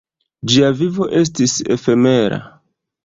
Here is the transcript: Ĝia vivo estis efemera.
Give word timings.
Ĝia 0.53 0.71
vivo 0.79 1.07
estis 1.19 1.53
efemera. 1.77 2.41